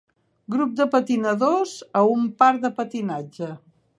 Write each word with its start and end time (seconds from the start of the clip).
Grup 0.53 0.71
de 0.79 0.87
patinadors 0.95 1.75
a 2.01 2.03
un 2.15 2.25
parc 2.41 2.65
de 2.65 2.75
patinatge. 2.79 3.55